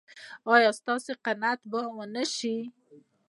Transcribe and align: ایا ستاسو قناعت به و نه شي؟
ایا 0.53 0.71
ستاسو 0.79 1.11
قناعت 1.25 1.59
به 1.71 1.81
و 1.97 1.99
نه 2.13 2.23
شي؟ 2.35 2.55